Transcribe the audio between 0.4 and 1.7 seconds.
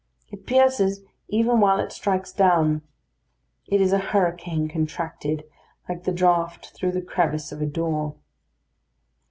pierces even